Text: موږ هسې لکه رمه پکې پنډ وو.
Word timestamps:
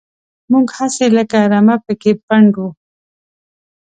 موږ 0.51 0.67
هسې 0.77 1.07
لکه 1.17 1.37
رمه 1.51 1.75
پکې 1.85 2.11
پنډ 2.25 2.51
وو. 2.59 2.69